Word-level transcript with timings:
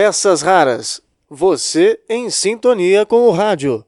Peças 0.00 0.42
Raras. 0.42 1.02
Você 1.28 1.98
em 2.08 2.30
sintonia 2.30 3.04
com 3.04 3.26
o 3.26 3.32
rádio. 3.32 3.84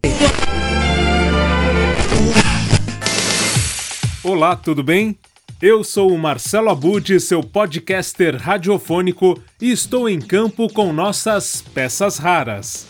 Olá, 4.24 4.56
tudo 4.56 4.82
bem? 4.82 5.16
Eu 5.62 5.84
sou 5.84 6.12
o 6.12 6.18
Marcelo 6.18 6.68
Abud, 6.68 7.20
seu 7.20 7.44
podcaster 7.44 8.36
radiofônico, 8.36 9.40
e 9.62 9.70
estou 9.70 10.08
em 10.08 10.20
campo 10.20 10.68
com 10.72 10.92
nossas 10.92 11.62
peças 11.72 12.18
raras. 12.18 12.88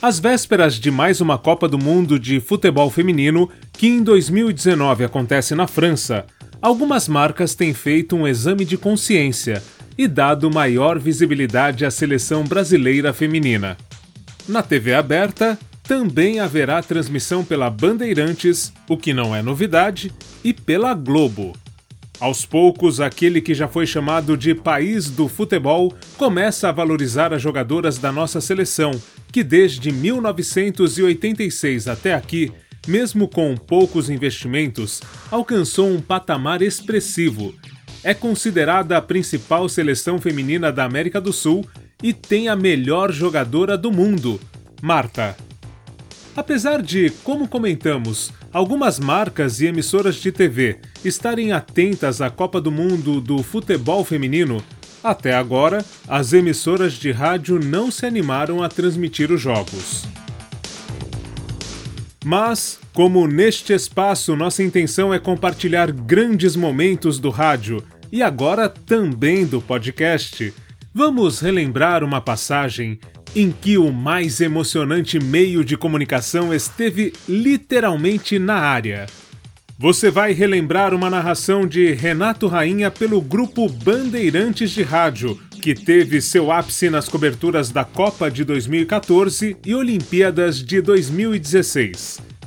Às 0.00 0.18
vésperas 0.18 0.76
de 0.76 0.90
mais 0.90 1.20
uma 1.20 1.36
Copa 1.36 1.68
do 1.68 1.76
Mundo 1.76 2.18
de 2.18 2.40
futebol 2.40 2.88
feminino, 2.88 3.50
que 3.74 3.86
em 3.86 4.02
2019 4.02 5.04
acontece 5.04 5.54
na 5.54 5.66
França, 5.66 6.24
algumas 6.62 7.06
marcas 7.06 7.54
têm 7.54 7.74
feito 7.74 8.16
um 8.16 8.26
exame 8.26 8.64
de 8.64 8.78
consciência 8.78 9.62
e 9.98 10.06
dado 10.06 10.48
maior 10.48 10.96
visibilidade 10.96 11.84
à 11.84 11.90
seleção 11.90 12.44
brasileira 12.44 13.12
feminina. 13.12 13.76
Na 14.48 14.62
TV 14.62 14.94
aberta, 14.94 15.58
também 15.82 16.38
haverá 16.38 16.80
transmissão 16.82 17.44
pela 17.44 17.68
Bandeirantes, 17.68 18.72
o 18.88 18.96
que 18.96 19.12
não 19.12 19.34
é 19.34 19.42
novidade, 19.42 20.12
e 20.44 20.52
pela 20.52 20.94
Globo. 20.94 21.54
Aos 22.20 22.44
poucos, 22.44 23.00
aquele 23.00 23.40
que 23.40 23.54
já 23.54 23.66
foi 23.66 23.86
chamado 23.86 24.36
de 24.36 24.54
país 24.54 25.08
do 25.08 25.28
futebol 25.28 25.94
começa 26.16 26.68
a 26.68 26.72
valorizar 26.72 27.32
as 27.32 27.40
jogadoras 27.40 27.96
da 27.96 28.12
nossa 28.12 28.40
seleção, 28.40 28.90
que 29.32 29.42
desde 29.44 29.92
1986 29.92 31.88
até 31.88 32.14
aqui, 32.14 32.52
mesmo 32.86 33.28
com 33.28 33.56
poucos 33.56 34.10
investimentos, 34.10 35.00
alcançou 35.30 35.88
um 35.88 36.00
patamar 36.00 36.60
expressivo. 36.60 37.54
É 38.02 38.14
considerada 38.14 38.96
a 38.96 39.02
principal 39.02 39.68
seleção 39.68 40.20
feminina 40.20 40.70
da 40.70 40.84
América 40.84 41.20
do 41.20 41.32
Sul 41.32 41.66
e 42.02 42.12
tem 42.12 42.48
a 42.48 42.54
melhor 42.54 43.12
jogadora 43.12 43.76
do 43.76 43.90
mundo, 43.90 44.40
Marta. 44.80 45.36
Apesar 46.36 46.80
de, 46.80 47.10
como 47.24 47.48
comentamos, 47.48 48.32
algumas 48.52 49.00
marcas 49.00 49.60
e 49.60 49.66
emissoras 49.66 50.14
de 50.16 50.30
TV 50.30 50.78
estarem 51.04 51.50
atentas 51.50 52.20
à 52.20 52.30
Copa 52.30 52.60
do 52.60 52.70
Mundo 52.70 53.20
do 53.20 53.42
futebol 53.42 54.04
feminino, 54.04 54.62
até 55.02 55.34
agora 55.34 55.84
as 56.06 56.32
emissoras 56.32 56.92
de 56.92 57.10
rádio 57.10 57.58
não 57.58 57.90
se 57.90 58.06
animaram 58.06 58.62
a 58.62 58.68
transmitir 58.68 59.32
os 59.32 59.40
jogos. 59.40 60.06
Mas, 62.24 62.78
como 62.92 63.26
neste 63.26 63.72
espaço 63.72 64.36
nossa 64.36 64.62
intenção 64.62 65.14
é 65.14 65.18
compartilhar 65.18 65.90
grandes 65.90 66.54
momentos 66.54 67.18
do 67.18 67.30
rádio 67.30 67.82
e 68.10 68.22
agora 68.22 68.68
também 68.68 69.46
do 69.46 69.60
podcast, 69.60 70.52
vamos 70.94 71.40
relembrar 71.40 72.02
uma 72.02 72.20
passagem 72.20 72.98
em 73.36 73.50
que 73.52 73.76
o 73.76 73.92
mais 73.92 74.40
emocionante 74.40 75.18
meio 75.18 75.64
de 75.64 75.76
comunicação 75.76 76.52
esteve 76.52 77.12
literalmente 77.28 78.38
na 78.38 78.56
área. 78.56 79.06
Você 79.78 80.10
vai 80.10 80.32
relembrar 80.32 80.92
uma 80.92 81.08
narração 81.08 81.66
de 81.66 81.92
Renato 81.92 82.48
Rainha 82.48 82.90
pelo 82.90 83.20
grupo 83.20 83.68
Bandeirantes 83.68 84.72
de 84.72 84.82
Rádio, 84.82 85.38
que 85.62 85.72
teve 85.72 86.20
seu 86.20 86.50
ápice 86.50 86.90
nas 86.90 87.08
coberturas 87.08 87.70
da 87.70 87.84
Copa 87.84 88.28
de 88.28 88.42
2014 88.42 89.56
e 89.64 89.74
Olimpíadas 89.74 90.64
de 90.64 90.80
2016. 90.80 92.37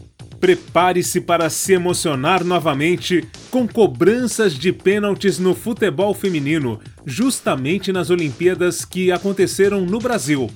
Prepare-se 0.41 1.21
para 1.21 1.51
se 1.51 1.71
emocionar 1.71 2.43
novamente 2.43 3.23
com 3.51 3.67
cobranças 3.67 4.55
de 4.55 4.73
pênaltis 4.73 5.37
no 5.37 5.53
futebol 5.53 6.15
feminino, 6.15 6.79
justamente 7.05 7.93
nas 7.93 8.09
Olimpíadas 8.09 8.83
que 8.83 9.11
aconteceram 9.11 9.85
no 9.85 9.99
Brasil. 9.99 10.49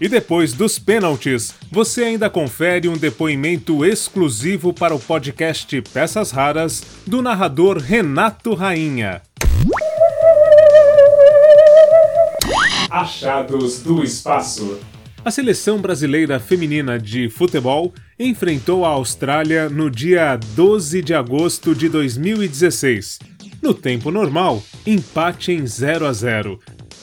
E 0.00 0.08
depois 0.08 0.54
dos 0.54 0.78
pênaltis, 0.78 1.54
você 1.70 2.04
ainda 2.04 2.30
confere 2.30 2.88
um 2.88 2.96
depoimento 2.96 3.84
exclusivo 3.84 4.72
para 4.72 4.94
o 4.94 4.98
podcast 4.98 5.82
Peças 5.82 6.30
Raras 6.30 6.82
do 7.06 7.20
narrador 7.20 7.76
Renato 7.76 8.54
Rainha. 8.54 9.20
Achados 12.88 13.80
do 13.82 14.02
Espaço. 14.02 14.78
A 15.26 15.30
seleção 15.32 15.78
brasileira 15.78 16.38
feminina 16.38 17.00
de 17.00 17.28
futebol 17.28 17.92
enfrentou 18.16 18.84
a 18.84 18.90
Austrália 18.90 19.68
no 19.68 19.90
dia 19.90 20.38
12 20.54 21.02
de 21.02 21.12
agosto 21.14 21.74
de 21.74 21.88
2016. 21.88 23.18
No 23.60 23.74
tempo 23.74 24.12
normal, 24.12 24.62
empate 24.86 25.50
em 25.50 25.66
0 25.66 26.06
a 26.06 26.12
0. 26.12 26.60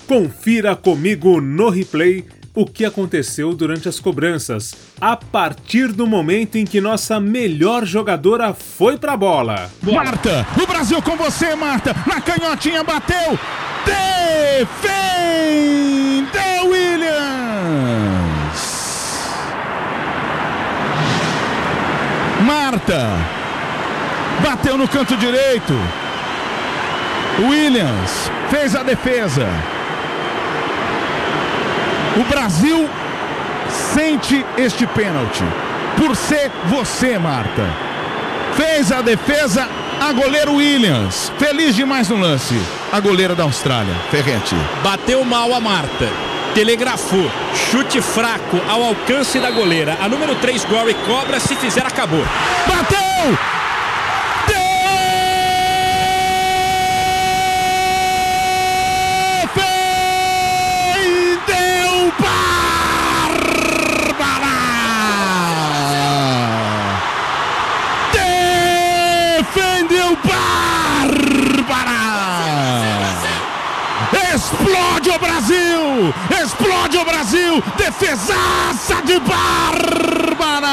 Confira 0.07 0.73
comigo 0.73 1.41
no 1.41 1.67
replay 1.67 2.23
o 2.55 2.65
que 2.65 2.85
aconteceu 2.85 3.53
durante 3.53 3.89
as 3.89 3.99
cobranças, 3.99 4.73
a 5.01 5.17
partir 5.17 5.91
do 5.91 6.07
momento 6.07 6.55
em 6.55 6.63
que 6.63 6.79
nossa 6.79 7.19
melhor 7.19 7.85
jogadora 7.85 8.53
foi 8.53 8.97
pra 8.97 9.17
bola. 9.17 9.69
Marta, 9.81 10.47
o 10.63 10.65
Brasil 10.65 11.01
com 11.01 11.17
você, 11.17 11.55
Marta, 11.55 11.93
na 12.07 12.21
canhotinha 12.21 12.85
bateu, 12.85 13.37
defendeu 13.85 15.11
Williams. 16.69 17.22
Marta, 22.83 23.17
bateu 24.41 24.77
no 24.77 24.87
canto 24.89 25.15
direito. 25.15 25.73
Williams 27.39 28.29
fez 28.49 28.75
a 28.75 28.83
defesa. 28.83 29.47
O 32.19 32.23
Brasil 32.25 32.89
sente 33.69 34.45
este 34.57 34.85
pênalti. 34.85 35.43
Por 35.95 36.13
ser 36.13 36.51
você, 36.65 37.17
Marta. 37.17 37.69
Fez 38.57 38.91
a 38.91 39.01
defesa 39.01 39.65
a 40.01 40.11
goleiro 40.11 40.55
Williams. 40.55 41.31
Feliz 41.39 41.75
demais 41.75 42.09
no 42.09 42.17
lance. 42.17 42.59
A 42.91 42.99
goleira 42.99 43.33
da 43.33 43.43
Austrália, 43.43 43.95
Ferretti. 44.11 44.55
Bateu 44.83 45.23
mal 45.23 45.53
a 45.53 45.59
Marta. 45.61 46.32
Telegrafou. 46.53 47.29
Chute 47.53 48.01
fraco 48.01 48.57
ao 48.69 48.83
alcance 48.83 49.39
da 49.39 49.49
goleira. 49.49 49.97
A 49.99 50.07
número 50.07 50.35
3, 50.35 50.63
Gory 50.65 50.93
cobra. 51.05 51.39
Se 51.39 51.55
fizer, 51.55 51.85
acabou. 51.85 52.23
Bateu! 52.67 53.62
Explode 77.03 77.09
o 77.09 77.11
Brasil! 77.11 77.63
Defesaça 77.75 79.01
de 79.03 79.19
Bárbara! 79.19 80.69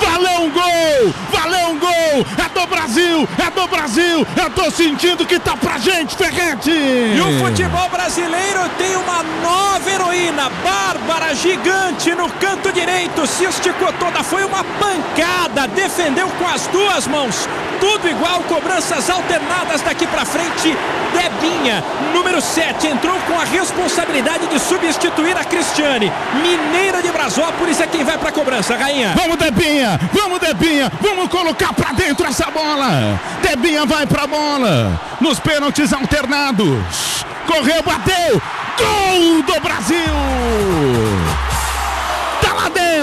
Valeu 0.00 0.42
um 0.42 0.50
gol! 0.50 1.14
Valeu 1.30 1.68
um 1.70 1.78
gol! 1.78 2.26
É 2.38 2.48
do 2.48 2.66
Brasil! 2.66 3.28
É 3.38 3.50
do 3.50 3.66
Brasil! 3.66 4.26
Eu 4.36 4.50
tô 4.50 4.70
sentindo 4.70 5.26
que 5.26 5.38
tá 5.38 5.56
pra 5.56 5.78
gente, 5.78 6.16
Ferrete! 6.16 6.70
E 6.70 7.20
o 7.20 7.44
futebol 7.44 7.88
brasileiro 7.88 8.68
tem 8.78 8.94
uma 8.96 9.22
nova 9.42 9.90
heroína, 9.90 10.50
Bárbara 10.62 11.34
Gigante 11.34 12.14
no 12.14 12.28
canto 12.30 12.72
direito, 12.72 13.26
se 13.26 13.44
esticou 13.44 13.92
toda, 13.94 14.22
foi 14.22 14.44
uma 14.44 14.62
pancada, 14.64 15.66
defendeu 15.68 16.28
com 16.38 16.46
as 16.46 16.66
duas 16.68 17.06
mãos, 17.06 17.48
tudo 17.82 18.08
igual, 18.08 18.44
cobranças 18.44 19.10
alternadas 19.10 19.80
daqui 19.80 20.06
para 20.06 20.24
frente. 20.24 20.78
Debinha, 21.12 21.82
número 22.14 22.40
7, 22.40 22.86
entrou 22.86 23.18
com 23.26 23.36
a 23.36 23.42
responsabilidade 23.42 24.46
de 24.46 24.60
substituir 24.60 25.36
a 25.36 25.42
Cristiane. 25.44 26.12
Mineira 26.40 27.02
de 27.02 27.10
Brasópolis 27.10 27.80
é 27.80 27.86
quem 27.88 28.04
vai 28.04 28.16
para 28.16 28.28
a 28.28 28.32
cobrança, 28.32 28.76
Rainha. 28.76 29.14
Vamos, 29.16 29.36
Debinha, 29.36 29.98
vamos, 30.12 30.38
Debinha, 30.38 30.92
vamos 31.00 31.28
colocar 31.28 31.72
para 31.72 31.92
dentro 31.92 32.24
essa 32.24 32.48
bola. 32.52 33.20
Debinha 33.42 33.84
vai 33.84 34.06
para 34.06 34.22
a 34.22 34.26
bola, 34.28 35.00
nos 35.20 35.40
pênaltis 35.40 35.92
alternados. 35.92 37.26
Correu, 37.48 37.82
bateu, 37.82 38.40
gol 38.78 39.42
do 39.42 39.60
Brasil! 39.60 41.11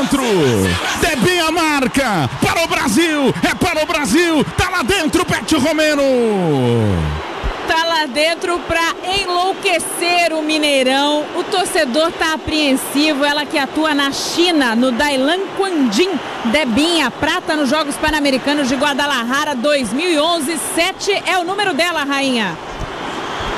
Dentro. 0.09 0.23
Debinha 1.01 1.51
marca 1.51 2.29
para 2.41 2.63
o 2.63 2.67
Brasil. 2.67 3.33
É 3.43 3.53
para 3.53 3.83
o 3.83 3.85
Brasil. 3.85 4.43
Tá 4.57 4.69
lá 4.69 4.81
dentro, 4.81 5.23
Pet 5.25 5.55
Romero. 5.55 6.01
Tá 7.67 7.85
lá 7.85 8.05
dentro 8.07 8.57
para 8.59 8.81
enlouquecer 9.21 10.33
o 10.33 10.41
Mineirão. 10.41 11.23
O 11.35 11.43
torcedor 11.43 12.11
tá 12.11 12.33
apreensivo. 12.33 13.23
Ela 13.23 13.45
que 13.45 13.57
atua 13.57 13.93
na 13.93 14.11
China, 14.11 14.75
no 14.75 14.91
Dailan 14.91 15.41
Quanjin. 15.55 16.09
Debinha, 16.45 17.11
prata 17.11 17.55
nos 17.55 17.69
Jogos 17.69 17.95
Pan-Americanos 17.95 18.67
de 18.67 18.75
Guadalajara 18.75 19.55
2011. 19.55 20.57
7 20.75 21.23
é 21.27 21.37
o 21.37 21.43
número 21.43 21.73
dela, 21.73 22.03
rainha. 22.03 22.57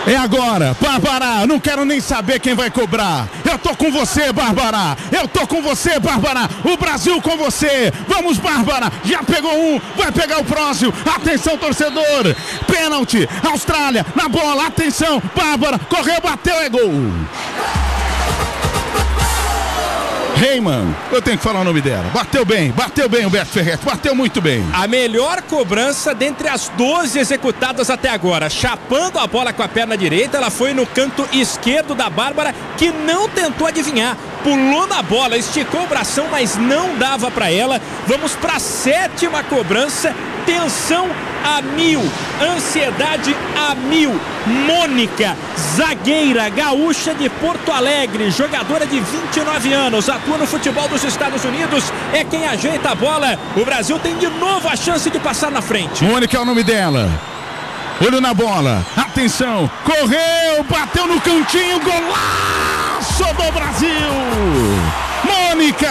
É 0.07 0.15
agora, 0.15 0.75
Bárbara. 0.81 1.45
Não 1.45 1.59
quero 1.59 1.85
nem 1.85 2.01
saber 2.01 2.39
quem 2.39 2.55
vai 2.55 2.71
cobrar. 2.71 3.29
Tô 3.63 3.75
com 3.75 3.91
você, 3.91 4.31
Bárbara. 4.31 4.97
Eu 5.11 5.27
tô 5.27 5.45
com 5.47 5.61
você, 5.61 5.99
Bárbara. 5.99 6.49
O 6.63 6.77
Brasil 6.77 7.21
com 7.21 7.37
você. 7.37 7.91
Vamos, 8.07 8.37
Bárbara. 8.37 8.91
Já 9.03 9.23
pegou 9.23 9.53
um, 9.53 9.79
vai 9.95 10.11
pegar 10.11 10.39
o 10.39 10.45
próximo. 10.45 10.93
Atenção, 11.15 11.57
torcedor. 11.57 12.35
Pênalti. 12.67 13.27
Austrália 13.43 14.05
na 14.15 14.27
bola. 14.27 14.67
Atenção, 14.67 15.21
Bárbara. 15.35 15.79
Correu, 15.79 16.21
bateu, 16.21 16.55
é 16.55 16.69
gol. 16.69 17.90
Heyman, 20.41 20.95
eu 21.11 21.21
tenho 21.21 21.37
que 21.37 21.43
falar 21.43 21.61
o 21.61 21.63
nome 21.63 21.81
dela. 21.81 22.09
Bateu 22.11 22.43
bem, 22.43 22.71
bateu 22.71 23.07
bem 23.07 23.27
o 23.27 23.29
Beto 23.29 23.51
Ferretti, 23.51 23.85
bateu 23.85 24.15
muito 24.15 24.41
bem. 24.41 24.65
A 24.73 24.87
melhor 24.87 25.43
cobrança 25.43 26.15
dentre 26.15 26.47
as 26.47 26.67
12 26.69 27.19
executadas 27.19 27.91
até 27.91 28.09
agora. 28.09 28.49
Chapando 28.49 29.19
a 29.19 29.27
bola 29.27 29.53
com 29.53 29.61
a 29.61 29.67
perna 29.67 29.95
direita, 29.95 30.37
ela 30.37 30.49
foi 30.49 30.73
no 30.73 30.87
canto 30.87 31.27
esquerdo 31.31 31.93
da 31.93 32.09
Bárbara, 32.09 32.55
que 32.75 32.91
não 32.91 33.29
tentou 33.29 33.67
adivinhar. 33.67 34.17
Pulou 34.43 34.87
na 34.87 35.01
bola, 35.01 35.37
esticou 35.37 35.83
o 35.83 35.87
bração, 35.87 36.27
mas 36.31 36.57
não 36.57 36.97
dava 36.97 37.29
para 37.29 37.51
ela. 37.51 37.79
Vamos 38.07 38.33
para 38.33 38.55
a 38.55 38.59
sétima 38.59 39.43
cobrança. 39.43 40.15
Tensão 40.45 41.07
a 41.43 41.61
mil, 41.61 42.01
ansiedade 42.41 43.35
a 43.55 43.75
mil. 43.75 44.19
Mônica, 44.65 45.37
zagueira 45.75 46.49
gaúcha 46.49 47.13
de 47.13 47.29
Porto 47.29 47.71
Alegre, 47.71 48.31
jogadora 48.31 48.85
de 48.85 48.99
29 48.99 49.73
anos, 49.73 50.09
atua 50.09 50.37
no 50.37 50.47
futebol 50.47 50.87
dos 50.87 51.03
Estados 51.03 51.43
Unidos, 51.45 51.91
é 52.13 52.23
quem 52.23 52.47
ajeita 52.47 52.91
a 52.91 52.95
bola. 52.95 53.37
O 53.55 53.63
Brasil 53.63 53.99
tem 53.99 54.17
de 54.17 54.27
novo 54.27 54.67
a 54.67 54.75
chance 54.75 55.09
de 55.09 55.19
passar 55.19 55.51
na 55.51 55.61
frente. 55.61 56.03
Mônica 56.03 56.35
é 56.35 56.39
o 56.39 56.45
nome 56.45 56.63
dela. 56.63 57.09
Olho 58.03 58.19
na 58.19 58.33
bola, 58.33 58.83
atenção, 58.97 59.69
correu, 59.83 60.63
bateu 60.67 61.05
no 61.05 61.21
cantinho, 61.21 61.79
golaço 61.81 62.60
do 63.25 63.51
Brasil! 63.51 63.89
Mônica, 65.23 65.87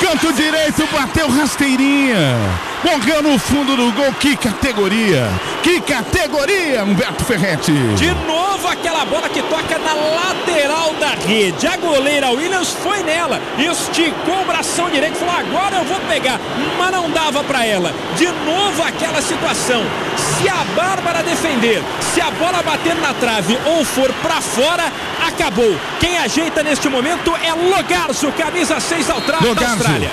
canto 0.00 0.32
direito, 0.32 0.86
bateu 0.92 1.28
rasteirinha. 1.28 2.69
Morreu 2.84 3.22
no 3.22 3.38
fundo 3.38 3.76
do 3.76 3.92
gol. 3.92 4.12
Que 4.14 4.36
categoria! 4.36 5.28
Que 5.62 5.80
categoria, 5.80 6.84
Humberto 6.84 7.24
Ferretti! 7.24 7.72
De 7.72 8.10
novo 8.26 8.66
aquela 8.68 9.04
bola 9.04 9.28
que 9.28 9.42
toca 9.42 9.78
na 9.78 9.92
lateral 9.94 10.94
da 10.94 11.10
rede. 11.10 11.66
A 11.66 11.76
goleira 11.76 12.30
Williams 12.30 12.72
foi 12.82 13.02
nela, 13.02 13.40
esticou 13.58 14.42
o 14.42 14.44
bração 14.46 14.88
direito, 14.88 15.16
falou: 15.16 15.34
agora 15.36 15.76
eu 15.76 15.84
vou 15.84 16.00
pegar, 16.08 16.40
mas 16.78 16.90
não 16.90 17.10
dava 17.10 17.44
para 17.44 17.66
ela. 17.66 17.92
De 18.16 18.26
novo 18.26 18.82
aquela 18.82 19.20
situação. 19.20 19.82
Se 20.16 20.48
a 20.48 20.64
Bárbara 20.74 21.22
defender, 21.22 21.82
se 22.14 22.20
a 22.20 22.30
bola 22.30 22.62
bater 22.62 22.94
na 22.96 23.12
trave 23.14 23.58
ou 23.66 23.84
for 23.84 24.10
para 24.22 24.40
fora, 24.40 24.90
acabou. 25.26 25.76
Quem 25.98 26.16
ajeita 26.18 26.62
neste 26.62 26.88
momento 26.88 27.34
é 27.42 27.52
Logarzo, 27.52 28.32
camisa 28.32 28.80
6 28.80 29.06
da 29.06 29.14
Austrália. 29.14 29.48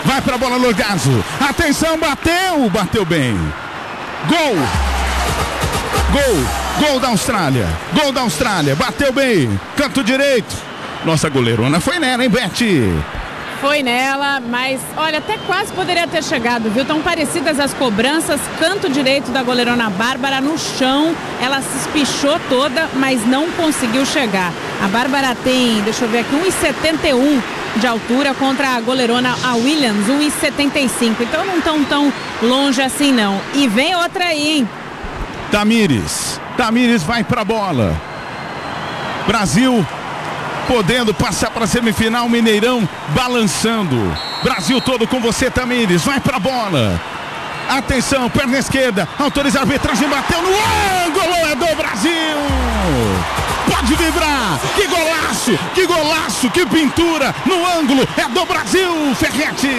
Vai 0.03 0.21
para 0.21 0.35
a 0.35 0.37
bola 0.37 0.57
Logarzo. 0.57 1.23
Atenção, 1.39 1.97
bateu! 1.97 2.56
Bateu 2.69 3.05
bem. 3.05 3.37
Gol! 4.27 4.55
Gol! 6.11 6.87
Gol 6.89 6.99
da 6.99 7.09
Austrália! 7.09 7.67
Gol 7.93 8.11
da 8.11 8.21
Austrália! 8.21 8.75
Bateu 8.75 9.13
bem! 9.13 9.59
Canto 9.75 10.03
direito! 10.03 10.55
Nossa 11.05 11.29
goleirona 11.29 11.79
foi 11.79 11.99
nela, 11.99 12.23
hein, 12.23 12.29
Beth? 12.29 12.51
Foi 13.61 13.81
nela, 13.81 14.39
mas 14.39 14.81
olha, 14.95 15.19
até 15.19 15.37
quase 15.45 15.71
poderia 15.73 16.07
ter 16.07 16.23
chegado, 16.23 16.69
viu? 16.69 16.83
Tão 16.83 17.01
parecidas 17.01 17.59
as 17.59 17.73
cobranças. 17.73 18.41
Canto 18.59 18.89
direito 18.89 19.31
da 19.31 19.43
goleirona 19.43 19.89
Bárbara 19.89 20.41
no 20.41 20.57
chão. 20.57 21.15
Ela 21.41 21.61
se 21.61 21.77
espichou 21.77 22.39
toda, 22.49 22.87
mas 22.95 23.25
não 23.25 23.49
conseguiu 23.51 24.05
chegar. 24.05 24.51
A 24.83 24.87
Bárbara 24.87 25.35
tem, 25.43 25.81
deixa 25.81 26.05
eu 26.05 26.09
ver 26.09 26.19
aqui, 26.19 26.35
1,71 26.35 27.56
de 27.75 27.85
altura 27.85 28.33
contra 28.33 28.69
a 28.69 28.81
goleirona 28.81 29.35
a 29.43 29.55
Williams, 29.55 30.07
1,75. 30.07 31.15
Então 31.21 31.45
não 31.45 31.57
estão 31.57 31.83
tão 31.83 32.13
longe 32.41 32.81
assim 32.81 33.11
não. 33.11 33.39
E 33.53 33.67
vem 33.67 33.95
outra 33.95 34.25
aí, 34.25 34.57
hein? 34.57 34.69
Tamires. 35.51 36.39
Tamires 36.55 37.03
vai 37.03 37.23
pra 37.23 37.43
bola. 37.43 37.95
Brasil 39.27 39.85
podendo 40.67 41.13
passar 41.13 41.49
para 41.49 41.63
a 41.63 41.67
semifinal, 41.67 42.27
Mineirão 42.27 42.87
balançando. 43.09 43.95
Brasil 44.43 44.81
todo 44.81 45.07
com 45.07 45.19
você, 45.19 45.49
Tamires. 45.49 46.03
Vai 46.03 46.19
pra 46.19 46.39
bola. 46.39 46.99
Atenção, 47.69 48.29
perna 48.29 48.57
esquerda. 48.57 49.07
Autoriza 49.19 49.59
a 49.59 49.61
arbitragem, 49.61 50.07
bateu 50.07 50.41
no 50.41 50.49
ângulo. 50.49 51.35
É 51.51 51.55
do 51.55 51.75
Brasil 51.75 53.46
pode 53.77 53.95
vibrar. 53.95 54.59
Que 54.75 54.87
golaço, 54.87 55.59
que 55.73 55.85
golaço, 55.85 56.49
que 56.49 56.65
pintura 56.65 57.33
no 57.45 57.65
ângulo. 57.79 58.07
É 58.17 58.27
do 58.29 58.45
Brasil, 58.45 59.15
Ferretti. 59.15 59.69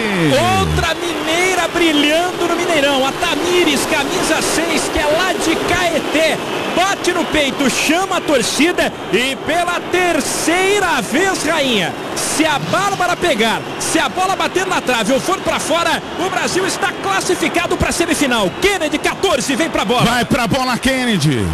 Outra 0.59 0.95
mineira 0.95 1.67
brilhando 1.67 2.47
no 2.47 2.55
Mineirão. 2.55 3.05
A 3.05 3.11
Tamires, 3.11 3.85
camisa 3.85 4.41
6, 4.41 4.89
que 4.93 4.99
é 4.99 5.05
lá 5.05 5.33
de 5.33 5.55
Caeté. 5.67 6.37
Bate 6.75 7.11
no 7.11 7.25
peito, 7.25 7.69
chama 7.69 8.17
a 8.17 8.21
torcida 8.21 8.93
e 9.11 9.35
pela 9.35 9.79
terceira 9.91 11.01
vez, 11.01 11.43
rainha. 11.43 11.93
Se 12.15 12.45
a 12.45 12.57
Bárbara 12.59 13.17
pegar, 13.17 13.61
se 13.79 13.99
a 13.99 14.07
bola 14.07 14.35
bater 14.35 14.65
na 14.65 14.79
trave 14.79 15.11
ou 15.11 15.19
for 15.19 15.39
para 15.39 15.59
fora, 15.59 16.01
o 16.25 16.29
Brasil 16.29 16.65
está 16.65 16.91
classificado 17.03 17.75
para 17.75 17.89
a 17.89 17.91
semifinal. 17.91 18.49
Kennedy 18.61 18.97
14 18.97 19.55
vem 19.55 19.69
para 19.69 19.81
a 19.81 19.85
bola. 19.85 20.05
Vai 20.05 20.25
para 20.25 20.43
a 20.43 20.47
bola 20.47 20.77
Kennedy. 20.77 21.45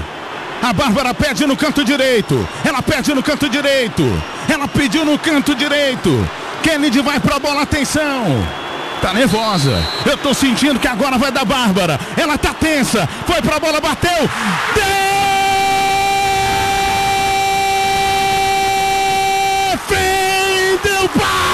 A 0.66 0.74
Bárbara 0.74 1.14
pede 1.14 1.46
no 1.46 1.56
canto 1.56 1.86
direito. 1.86 2.50
Ela 2.64 2.82
pede 2.82 3.14
no 3.14 3.22
canto 3.22 3.48
direito. 3.48 4.02
Ela 4.52 4.68
pediu 4.68 5.06
no 5.06 5.20
canto 5.20 5.54
direito. 5.54 6.28
Kennedy 6.64 7.02
vai 7.02 7.20
pra 7.20 7.38
bola, 7.38 7.62
atenção. 7.62 8.44
Tá 9.00 9.14
nervosa. 9.14 9.78
Eu 10.08 10.18
tô 10.18 10.34
sentindo 10.34 10.80
que 10.80 10.88
agora 10.88 11.20
vai 11.20 11.32
dar 11.32 11.46
Bárbara. 11.46 12.00
Ela 12.18 12.36
tá 12.36 12.52
tensa. 12.52 13.08
Foi 13.28 13.44
pra 13.44 13.60
bola, 13.60 13.80
bateu. 13.80 14.28
Defendeu 19.70 21.10
Bárbara. 21.16 21.45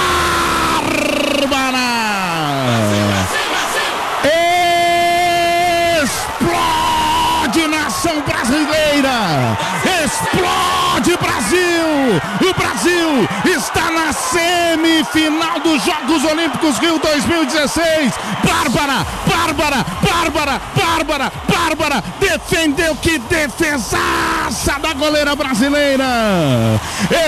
Explode 10.32 11.16
Brasil! 11.18 12.20
O 12.40 12.54
Brasil 12.54 13.28
está 13.54 13.90
na 13.90 14.12
semifinal 14.12 15.60
dos 15.60 15.84
Jogos 15.84 16.24
Olímpicos 16.24 16.78
Rio 16.78 16.98
2016. 16.98 18.14
Bárbara, 18.42 19.06
Bárbara, 19.26 19.86
Bárbara, 20.00 20.60
Bárbara, 20.74 21.32
Bárbara 21.46 22.04
defendeu 22.18 22.96
que 22.96 23.18
defesaça 23.18 24.78
da 24.80 24.94
goleira 24.94 25.36
brasileira. 25.36 26.04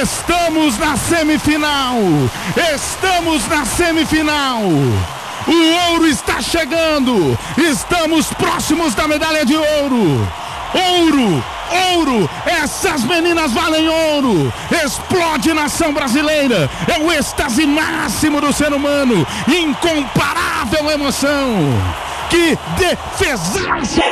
Estamos 0.03 0.79
na 0.79 0.97
semifinal. 0.97 1.99
Estamos 2.75 3.47
na 3.49 3.67
semifinal. 3.67 4.63
O 5.47 5.93
ouro 5.93 6.07
está 6.07 6.41
chegando. 6.41 7.39
Estamos 7.59 8.33
próximos 8.33 8.95
da 8.95 9.07
medalha 9.07 9.45
de 9.45 9.57
ouro. 9.57 10.44
Ouro, 10.75 11.43
ouro, 11.95 12.31
essas 12.45 13.05
meninas 13.05 13.53
valem 13.53 13.89
ouro. 13.89 14.53
Explode 14.85 15.53
nação 15.55 15.95
brasileira. 15.95 16.69
É 16.93 17.01
o 17.01 17.13
êxtase 17.13 17.67
máximo 17.67 18.41
do 18.41 18.53
ser 18.53 18.73
humano. 18.73 19.27
Incomparável 19.49 20.91
emoção. 20.91 21.55
Que 22.29 22.59
defesaça! 22.77 24.03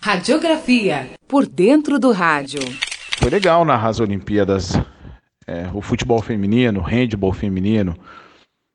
Radiografia 0.00 1.10
por 1.28 1.46
dentro 1.46 1.98
do 1.98 2.12
rádio. 2.12 2.60
Foi 3.18 3.30
legal 3.30 3.64
narrar 3.64 3.88
as 3.88 4.00
Olimpíadas. 4.00 4.72
É, 5.46 5.68
o 5.74 5.82
futebol 5.82 6.22
feminino, 6.22 6.80
o 6.80 6.82
handball 6.82 7.32
feminino, 7.32 7.94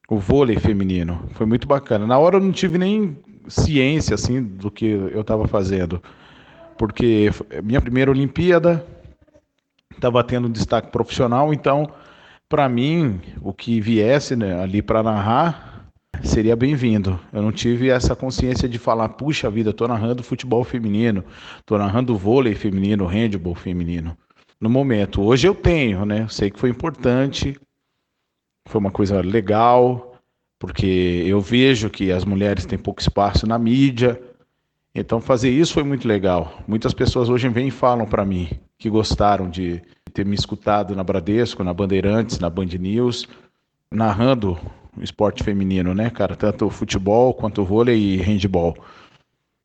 o 0.08 0.18
vôlei 0.18 0.60
feminino. 0.60 1.28
Foi 1.34 1.48
muito 1.48 1.68
bacana. 1.68 2.06
Na 2.06 2.18
hora 2.20 2.38
eu 2.38 2.40
não 2.40 2.52
tive 2.52 2.78
nem 2.78 3.18
ciência 3.48 4.16
assim 4.16 4.44
do 4.44 4.70
que 4.70 4.86
eu 4.86 5.22
estava 5.22 5.48
fazendo, 5.48 6.02
porque 6.78 7.30
minha 7.64 7.82
primeira 7.82 8.12
Olimpíada 8.12 8.86
estava 9.92 10.24
tendo 10.24 10.48
um 10.48 10.52
destaque 10.52 10.92
profissional, 10.92 11.54
então 11.54 11.90
para 12.48 12.68
mim 12.68 13.20
o 13.42 13.54
que 13.54 13.80
viesse 13.80 14.36
né, 14.36 14.62
ali 14.62 14.82
para 14.82 15.04
narrar 15.04 15.70
seria 16.24 16.56
bem-vindo. 16.56 17.20
Eu 17.32 17.42
não 17.42 17.52
tive 17.52 17.90
essa 17.90 18.16
consciência 18.16 18.68
de 18.68 18.78
falar, 18.78 19.10
puxa 19.10 19.50
vida, 19.50 19.70
estou 19.70 19.88
narrando 19.88 20.24
futebol 20.24 20.64
feminino, 20.64 21.24
estou 21.60 21.78
narrando 21.78 22.18
vôlei 22.18 22.56
feminino, 22.56 23.06
handball 23.06 23.56
feminino. 23.56 24.18
No 24.60 24.70
momento, 24.70 25.22
hoje 25.22 25.48
eu 25.48 25.56
tenho, 25.56 26.06
né? 26.06 26.28
Sei 26.28 26.52
que 26.52 26.60
foi 26.60 26.70
importante, 26.70 27.58
foi 28.68 28.82
uma 28.82 28.92
coisa 28.92 29.22
legal, 29.22 30.09
porque 30.60 31.24
eu 31.26 31.40
vejo 31.40 31.90
que 31.90 32.12
as 32.12 32.26
mulheres 32.26 32.66
têm 32.66 32.78
pouco 32.78 33.00
espaço 33.02 33.48
na 33.48 33.58
mídia 33.58 34.22
Então 34.94 35.22
fazer 35.22 35.50
isso 35.50 35.74
foi 35.74 35.84
muito 35.84 36.08
legal. 36.08 36.62
Muitas 36.68 36.94
pessoas 36.94 37.30
hoje 37.30 37.48
vêm 37.48 37.70
e 37.70 37.72
falam 37.72 38.06
para 38.06 38.26
mim 38.26 38.50
que 38.78 38.90
gostaram 38.90 39.50
de 39.50 39.82
ter 40.14 40.26
me 40.26 40.36
escutado 40.36 40.96
na 40.96 41.04
Bradesco, 41.04 41.64
na 41.64 41.74
Bandeirantes, 41.74 42.40
na 42.40 42.50
Band 42.50 42.66
News, 42.80 43.28
narrando 43.92 44.58
o 44.98 45.04
esporte 45.04 45.44
feminino, 45.44 45.94
né, 45.94 46.10
cara? 46.10 46.36
Tanto 46.36 46.70
futebol 46.70 47.34
quanto 47.34 47.62
o 47.62 47.66
vôlei 47.66 47.98
e 47.98 48.18
handball. 48.18 48.76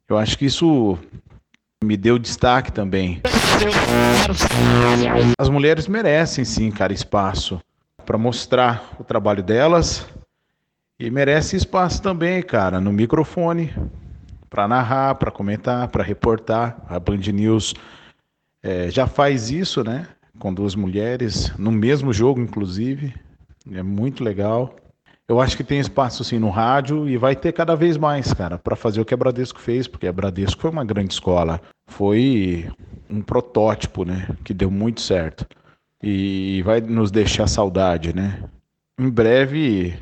Eu 0.09 0.19
acho 0.19 0.39
que 0.39 0.45
isso 0.45 0.99
me 1.83 1.97
deu 1.97 2.19
destaque 2.19 2.71
também. 2.71 3.21
As 5.39 5.49
mulheres 5.49 5.89
merecem 5.89 6.45
sim, 6.45 6.71
cara, 6.71 6.93
espaço 6.93 7.61
para 8.05 8.19
mostrar 8.19 8.95
o 9.01 9.05
trabalho 9.05 9.43
delas 9.43 10.07
e 10.99 11.11
merece 11.11 11.57
espaço 11.57 12.01
também, 12.01 12.43
cara, 12.43 12.81
no 12.81 12.93
microfone 12.93 13.73
para 14.49 14.69
narrar, 14.69 15.17
para 15.17 15.31
comentar, 15.31 15.89
para 15.89 16.05
reportar. 16.05 16.77
A 16.89 17.01
Band 17.01 17.19
News 17.33 17.75
é, 18.63 18.91
já 18.91 19.07
faz 19.07 19.51
isso, 19.51 19.83
né? 19.83 20.07
Com 20.39 20.55
duas 20.55 20.75
mulheres 20.75 21.53
no 21.59 21.73
mesmo 21.73 22.13
jogo, 22.13 22.41
inclusive. 22.41 23.13
É 23.73 23.83
muito 23.83 24.23
legal. 24.23 24.77
Eu 25.27 25.41
acho 25.41 25.57
que 25.57 25.65
tem 25.65 25.81
espaço 25.81 26.23
sim 26.23 26.39
no 26.39 26.51
rádio 26.51 27.09
e 27.09 27.17
vai 27.17 27.35
ter 27.35 27.53
cada 27.53 27.75
vez 27.75 27.97
mais, 27.97 28.33
cara, 28.33 28.59
para 28.59 28.77
fazer 28.77 29.01
o 29.01 29.05
que 29.05 29.15
a 29.15 29.17
Bradesco 29.17 29.59
fez, 29.59 29.89
porque 29.89 30.07
a 30.07 30.13
Bradesco 30.13 30.61
foi 30.61 30.71
uma 30.71 30.85
grande 30.85 31.15
escola, 31.15 31.61
foi 31.87 32.71
um 33.09 33.23
protótipo, 33.23 34.05
né, 34.05 34.29
que 34.45 34.53
deu 34.53 34.71
muito 34.71 35.01
certo 35.01 35.47
e 36.03 36.63
vai 36.63 36.81
nos 36.83 37.11
deixar 37.11 37.47
saudade, 37.47 38.15
né? 38.15 38.43
Em 38.99 39.09
breve, 39.09 39.95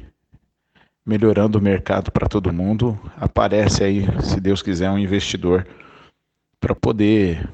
melhorando 1.04 1.59
o 1.59 1.62
mercado 1.62 2.11
para 2.11 2.28
todo 2.28 2.52
mundo, 2.52 2.99
aparece 3.16 3.82
aí, 3.82 4.06
se 4.23 4.40
Deus 4.40 4.62
quiser, 4.62 4.90
um 4.90 4.99
investidor 4.99 5.66
para 6.61 6.75
poder 6.75 7.49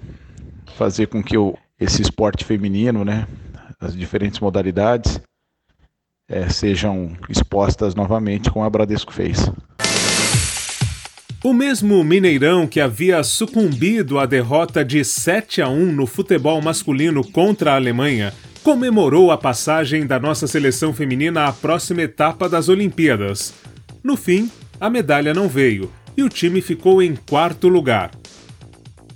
fazer 0.77 1.07
com 1.07 1.23
que 1.23 1.37
o, 1.37 1.57
esse 1.81 2.03
esporte 2.03 2.45
feminino, 2.45 3.05
né, 3.05 3.27
as 3.81 3.97
diferentes 3.97 4.39
modalidades, 4.41 5.21
é, 6.29 6.49
sejam 6.49 7.17
expostas 7.29 7.95
novamente, 7.95 8.51
como 8.51 8.65
a 8.65 8.71
Bradesco 8.71 9.13
fez. 9.13 9.51
O 11.43 11.55
mesmo 11.55 12.03
Mineirão 12.03 12.67
que 12.67 12.81
havia 12.81 13.23
sucumbido 13.23 14.19
à 14.19 14.27
derrota 14.27 14.85
de 14.85 15.05
7 15.05 15.63
a 15.63 15.69
1 15.69 15.93
no 15.93 16.07
futebol 16.07 16.61
masculino 16.61 17.25
contra 17.25 17.73
a 17.73 17.77
Alemanha 17.77 18.35
comemorou 18.69 19.31
a 19.31 19.39
passagem 19.39 20.07
da 20.07 20.21
nossa 20.21 20.47
seleção 20.47 20.93
feminina 20.93 21.47
à 21.47 21.53
próxima 21.55 22.03
etapa 22.03 22.51
das 22.51 22.69
Olimpíadas. 22.69 23.55
No 24.05 24.15
fim, 24.15 24.51
a 24.79 24.91
medalha 24.91 25.33
não 25.33 25.49
veio 25.49 25.91
e 26.15 26.23
o 26.23 26.29
time 26.29 26.61
ficou 26.61 27.03
em 27.03 27.17
quarto 27.17 27.67
lugar. 27.67 28.11